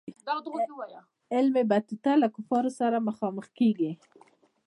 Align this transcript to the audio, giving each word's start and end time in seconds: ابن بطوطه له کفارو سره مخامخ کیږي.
ابن 1.39 1.55
بطوطه 1.69 2.11
له 2.21 2.27
کفارو 2.35 2.71
سره 2.79 3.05
مخامخ 3.07 3.45
کیږي. 3.57 3.91